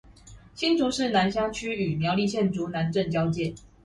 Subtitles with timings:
[0.55, 3.53] 新竹市香山區與苗栗縣竹南鎮交界